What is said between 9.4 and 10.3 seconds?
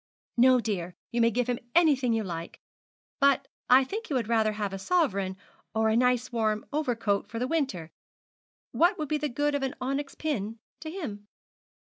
of an onyx